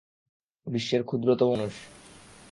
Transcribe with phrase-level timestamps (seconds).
[0.67, 1.73] বিশ্বের ক্ষুদ্রতম মানুষ।